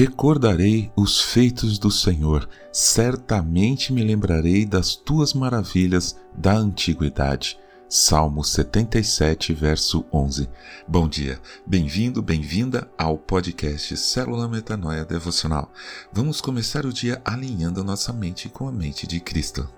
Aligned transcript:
Recordarei 0.00 0.90
os 0.96 1.20
feitos 1.20 1.78
do 1.78 1.90
Senhor, 1.90 2.48
certamente 2.72 3.92
me 3.92 4.02
lembrarei 4.02 4.64
das 4.64 4.96
tuas 4.96 5.34
maravilhas 5.34 6.16
da 6.34 6.54
antiguidade. 6.54 7.58
Salmo 7.86 8.42
77, 8.42 9.52
verso 9.52 10.06
11. 10.10 10.48
Bom 10.88 11.06
dia, 11.06 11.38
bem-vindo, 11.66 12.22
bem-vinda 12.22 12.90
ao 12.96 13.18
podcast 13.18 13.94
Célula 13.98 14.48
Metanoia 14.48 15.04
Devocional. 15.04 15.70
Vamos 16.10 16.40
começar 16.40 16.86
o 16.86 16.92
dia 16.94 17.20
alinhando 17.22 17.84
nossa 17.84 18.10
mente 18.10 18.48
com 18.48 18.66
a 18.66 18.72
mente 18.72 19.06
de 19.06 19.20
Cristo. 19.20 19.68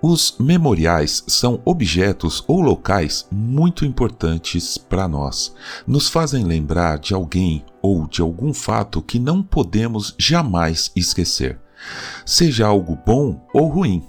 Os 0.00 0.36
memoriais 0.38 1.24
são 1.26 1.60
objetos 1.64 2.44
ou 2.46 2.60
locais 2.60 3.26
muito 3.32 3.84
importantes 3.84 4.78
para 4.78 5.08
nós. 5.08 5.52
Nos 5.84 6.08
fazem 6.08 6.44
lembrar 6.44 7.00
de 7.00 7.14
alguém 7.14 7.64
ou 7.82 8.06
de 8.06 8.22
algum 8.22 8.54
fato 8.54 9.02
que 9.02 9.18
não 9.18 9.42
podemos 9.42 10.14
jamais 10.16 10.92
esquecer, 10.94 11.58
seja 12.24 12.68
algo 12.68 12.96
bom 13.04 13.44
ou 13.52 13.66
ruim. 13.66 14.04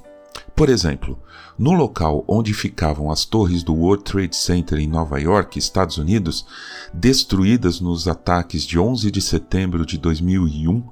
Por 0.55 0.69
exemplo, 0.69 1.17
no 1.57 1.71
local 1.71 2.23
onde 2.27 2.53
ficavam 2.53 3.09
as 3.09 3.25
torres 3.25 3.63
do 3.63 3.73
World 3.73 4.03
Trade 4.03 4.35
Center 4.35 4.77
em 4.77 4.87
Nova 4.87 5.19
York, 5.19 5.57
Estados 5.57 5.97
Unidos, 5.97 6.45
destruídas 6.93 7.81
nos 7.81 8.07
ataques 8.07 8.63
de 8.63 8.77
11 8.77 9.09
de 9.09 9.21
setembro 9.21 9.83
de 9.85 9.97
2001, 9.97 10.83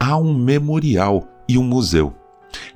há 0.00 0.16
um 0.16 0.32
memorial 0.32 1.28
e 1.46 1.58
um 1.58 1.62
museu. 1.62 2.14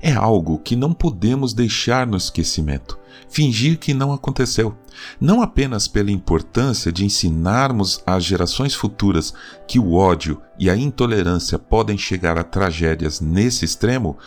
É 0.01 0.11
algo 0.11 0.59
que 0.59 0.75
não 0.75 0.93
podemos 0.93 1.53
deixar 1.53 2.05
no 2.07 2.17
esquecimento, 2.17 2.97
fingir 3.29 3.77
que 3.77 3.93
não 3.93 4.11
aconteceu, 4.11 4.75
não 5.19 5.41
apenas 5.41 5.87
pela 5.87 6.11
importância 6.11 6.91
de 6.91 7.05
ensinarmos 7.05 8.01
às 8.05 8.23
gerações 8.23 8.73
futuras 8.73 9.33
que 9.67 9.79
o 9.79 9.93
ódio 9.93 10.41
e 10.59 10.69
a 10.69 10.75
intolerância 10.75 11.57
podem 11.57 11.97
chegar 11.97 12.37
a 12.37 12.43
tragédias 12.43 13.21
nesse 13.21 13.65
extremo, 13.65 14.17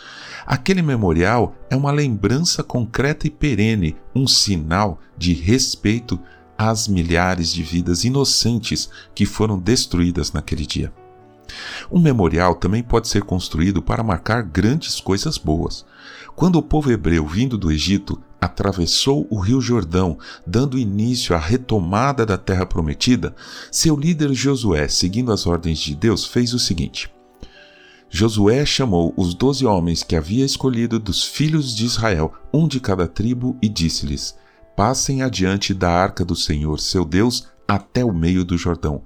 aquele 0.45 0.81
memorial 0.81 1.55
é 1.69 1.75
uma 1.75 1.91
lembrança 1.91 2.63
concreta 2.63 3.27
e 3.27 3.29
perene, 3.29 3.95
um 4.13 4.27
sinal 4.27 4.99
de 5.17 5.33
respeito 5.33 6.19
às 6.57 6.87
milhares 6.87 7.51
de 7.51 7.63
vidas 7.63 8.03
inocentes 8.03 8.89
que 9.13 9.25
foram 9.25 9.59
destruídas 9.59 10.31
naquele 10.31 10.65
dia. 10.65 10.91
Um 11.91 11.99
memorial 11.99 12.55
também 12.55 12.83
pode 12.83 13.07
ser 13.07 13.23
construído 13.23 13.81
para 13.81 14.03
marcar 14.03 14.43
grandes 14.43 14.99
coisas 14.99 15.37
boas. 15.37 15.85
Quando 16.35 16.57
o 16.57 16.63
povo 16.63 16.91
hebreu 16.91 17.25
vindo 17.25 17.57
do 17.57 17.71
Egito 17.71 18.21
atravessou 18.41 19.27
o 19.29 19.39
rio 19.39 19.59
Jordão, 19.61 20.17
dando 20.45 20.77
início 20.77 21.35
à 21.35 21.39
retomada 21.39 22.25
da 22.25 22.37
terra 22.37 22.65
prometida, 22.65 23.35
seu 23.71 23.95
líder 23.95 24.33
Josué, 24.33 24.87
seguindo 24.87 25.31
as 25.31 25.47
ordens 25.47 25.79
de 25.79 25.95
Deus, 25.95 26.25
fez 26.25 26.53
o 26.53 26.59
seguinte: 26.59 27.09
Josué 28.09 28.65
chamou 28.65 29.13
os 29.17 29.33
doze 29.33 29.65
homens 29.65 30.03
que 30.03 30.15
havia 30.15 30.45
escolhido 30.45 30.99
dos 30.99 31.23
filhos 31.23 31.75
de 31.75 31.85
Israel, 31.85 32.33
um 32.53 32.67
de 32.67 32.79
cada 32.79 33.07
tribo, 33.07 33.57
e 33.61 33.67
disse-lhes: 33.67 34.37
Passem 34.75 35.21
adiante 35.21 35.73
da 35.73 35.89
arca 35.89 36.23
do 36.23 36.35
Senhor, 36.35 36.79
seu 36.79 37.03
Deus, 37.03 37.47
até 37.67 38.05
o 38.05 38.13
meio 38.13 38.45
do 38.45 38.57
Jordão. 38.57 39.03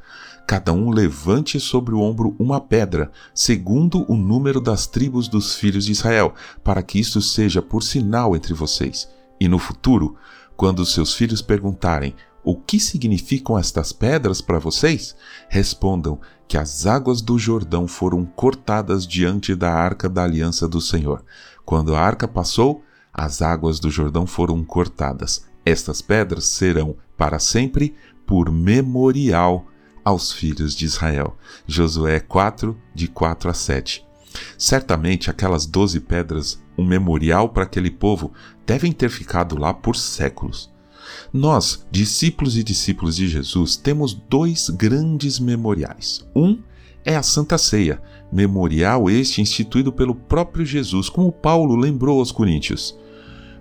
Cada 0.50 0.74
um 0.74 0.90
levante 0.90 1.60
sobre 1.60 1.94
o 1.94 2.02
ombro 2.02 2.36
uma 2.40 2.60
pedra, 2.60 3.12
segundo 3.36 4.04
o 4.12 4.16
número 4.16 4.60
das 4.60 4.88
tribos 4.88 5.28
dos 5.28 5.54
filhos 5.54 5.86
de 5.86 5.92
Israel, 5.92 6.34
para 6.64 6.82
que 6.82 7.00
isto 7.00 7.22
seja 7.22 7.62
por 7.62 7.84
sinal 7.84 8.36
entre 8.36 8.56
vocês. 8.56 9.08
E 9.40 9.48
no 9.48 9.60
futuro, 9.60 10.16
quando 10.58 10.84
seus 10.88 11.14
filhos 11.14 11.40
perguntarem 11.40 12.16
o 12.44 12.56
que 12.56 12.80
significam 12.80 13.60
estas 13.60 13.94
pedras 13.94 14.42
para 14.42 14.58
vocês, 14.58 15.16
respondam 15.50 16.20
que 16.48 16.58
as 16.58 16.88
águas 16.88 17.22
do 17.22 17.38
Jordão 17.38 17.88
foram 17.88 18.26
cortadas 18.26 19.06
diante 19.06 19.54
da 19.54 19.72
arca 19.72 20.10
da 20.10 20.24
aliança 20.24 20.68
do 20.68 20.82
Senhor. 20.82 21.24
Quando 21.64 21.94
a 21.94 22.02
arca 22.02 22.28
passou, 22.28 22.82
as 23.14 23.44
águas 23.44 23.80
do 23.80 23.92
Jordão 23.92 24.26
foram 24.26 24.64
cortadas. 24.64 25.46
Estas 25.64 26.02
pedras 26.02 26.46
serão 26.46 26.96
para 27.16 27.38
sempre 27.38 27.94
por 28.26 28.52
memorial 28.52 29.68
aos 30.10 30.32
filhos 30.32 30.76
de 30.76 30.86
Israel. 30.86 31.38
Josué 31.68 32.20
4, 32.20 32.78
de 32.94 33.08
4 33.08 33.50
a 33.50 33.54
7. 33.54 34.06
Certamente 34.58 35.30
aquelas 35.30 35.66
doze 35.66 36.00
pedras, 36.00 36.62
um 36.78 36.86
memorial 36.86 37.50
para 37.50 37.64
aquele 37.64 37.90
povo, 37.90 38.34
devem 38.66 38.92
ter 38.92 39.10
ficado 39.10 39.58
lá 39.58 39.74
por 39.74 39.96
séculos. 39.96 40.72
Nós, 41.34 41.86
discípulos 41.92 42.58
e 42.58 42.64
discípulos 42.64 43.16
de 43.16 43.28
Jesus, 43.28 43.76
temos 43.76 44.14
dois 44.14 44.70
grandes 44.70 45.40
memoriais. 45.40 46.26
Um 46.36 46.60
é 47.06 47.16
a 47.16 47.24
Santa 47.24 47.58
Ceia, 47.58 48.02
memorial 48.32 49.10
este 49.10 49.42
instituído 49.42 49.92
pelo 49.92 50.14
próprio 50.14 50.66
Jesus, 50.66 51.10
como 51.10 51.32
Paulo 51.32 51.76
lembrou 51.76 52.20
aos 52.20 52.32
Coríntios. 52.32 52.98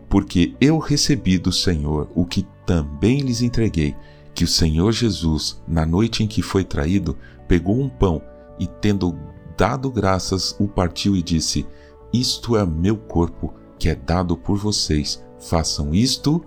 Porque 0.08 0.54
eu 0.60 0.78
recebi 0.78 1.38
do 1.38 1.53
Senhor 1.53 2.10
o 2.14 2.25
que 2.25 2.47
também 2.66 3.20
lhes 3.20 3.42
entreguei 3.42 3.94
que 4.38 4.44
o 4.44 4.49
Senhor 4.49 4.93
Jesus, 4.93 5.60
na 5.66 5.84
noite 5.84 6.22
em 6.22 6.28
que 6.28 6.43
foi 6.43 6.62
traído, 6.62 7.19
pegou 7.49 7.76
um 7.76 7.88
pão 7.88 8.22
e, 8.56 8.69
tendo 8.69 9.19
dado 9.56 9.91
graças, 9.91 10.54
o 10.60 10.69
partiu 10.69 11.16
e 11.16 11.22
disse: 11.25 11.66
Isto 12.12 12.56
é 12.56 12.65
meu 12.65 12.97
corpo, 12.97 13.53
que 13.81 13.88
é 13.88 13.97
dado 13.97 14.37
por 14.37 14.56
vocês. 14.56 15.21
Façam 15.41 15.93
isto 15.93 16.41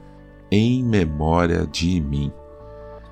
em 0.49 0.81
memória 0.81 1.67
de 1.67 1.99
mim. 1.99 2.31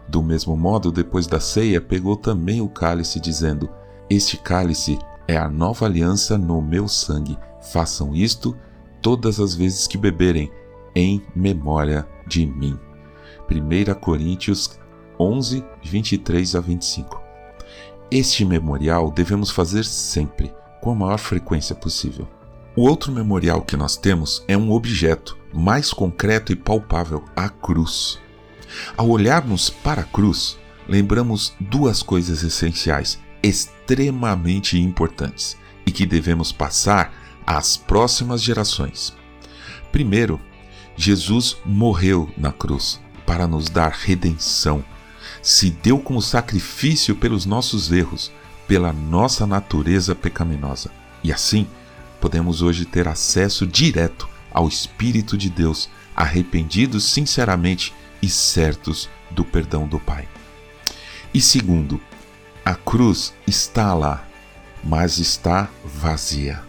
Do 0.07 0.23
mesmo 0.23 0.55
modo, 0.55 0.93
depois 0.93 1.27
da 1.27 1.41
ceia, 1.41 1.81
pegou 1.81 2.15
também 2.15 2.61
o 2.61 2.69
cálice, 2.69 3.19
dizendo: 3.19 3.69
Este 4.09 4.37
cálice 4.37 4.97
é 5.27 5.35
a 5.35 5.49
nova 5.49 5.87
aliança 5.87 6.37
no 6.37 6.61
meu 6.61 6.87
sangue. 6.87 7.37
Façam 7.73 8.15
isto 8.15 8.55
todas 9.01 9.41
as 9.41 9.53
vezes 9.53 9.87
que 9.87 9.97
beberem, 9.97 10.49
em 10.95 11.21
memória 11.35 12.07
de 12.25 12.45
mim. 12.45 12.79
1 13.49 13.95
Coríntios 13.95 14.79
11, 15.19 15.65
23 15.83 16.55
a 16.55 16.59
25. 16.59 17.21
Este 18.11 18.45
memorial 18.45 19.11
devemos 19.11 19.49
fazer 19.49 19.83
sempre, 19.83 20.53
com 20.81 20.91
a 20.91 20.95
maior 20.95 21.17
frequência 21.17 21.75
possível. 21.75 22.27
O 22.75 22.87
outro 22.87 23.11
memorial 23.11 23.63
que 23.63 23.75
nós 23.75 23.97
temos 23.97 24.43
é 24.47 24.55
um 24.55 24.71
objeto 24.71 25.37
mais 25.51 25.91
concreto 25.91 26.51
e 26.51 26.55
palpável, 26.55 27.25
a 27.35 27.49
cruz. 27.49 28.19
Ao 28.95 29.09
olharmos 29.09 29.69
para 29.69 30.01
a 30.01 30.05
cruz, 30.05 30.57
lembramos 30.87 31.53
duas 31.59 32.03
coisas 32.03 32.43
essenciais, 32.43 33.19
extremamente 33.41 34.79
importantes 34.79 35.57
e 35.85 35.91
que 35.91 36.05
devemos 36.05 36.51
passar 36.51 37.11
às 37.45 37.75
próximas 37.75 38.43
gerações. 38.43 39.15
Primeiro, 39.91 40.39
Jesus 40.95 41.57
morreu 41.65 42.29
na 42.37 42.51
cruz 42.51 43.01
para 43.29 43.45
nos 43.45 43.69
dar 43.69 43.91
redenção. 43.91 44.83
Se 45.39 45.69
deu 45.69 45.99
como 45.99 46.19
sacrifício 46.19 47.15
pelos 47.15 47.45
nossos 47.45 47.91
erros, 47.91 48.31
pela 48.67 48.91
nossa 48.91 49.45
natureza 49.45 50.15
pecaminosa. 50.15 50.89
E 51.23 51.31
assim, 51.31 51.67
podemos 52.19 52.63
hoje 52.63 52.85
ter 52.85 53.07
acesso 53.07 53.67
direto 53.67 54.27
ao 54.51 54.67
Espírito 54.67 55.37
de 55.37 55.47
Deus, 55.47 55.91
arrependidos 56.15 57.03
sinceramente 57.03 57.93
e 58.19 58.27
certos 58.27 59.07
do 59.29 59.45
perdão 59.45 59.87
do 59.87 59.99
Pai. 59.99 60.27
E 61.31 61.39
segundo, 61.39 62.01
a 62.65 62.73
cruz 62.73 63.31
está 63.45 63.93
lá, 63.93 64.27
mas 64.83 65.19
está 65.19 65.69
vazia. 65.85 66.63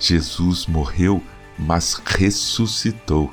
Jesus 0.00 0.66
morreu, 0.66 1.22
mas 1.56 2.02
ressuscitou 2.04 3.32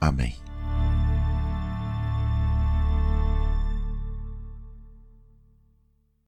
Amém. 0.00 0.45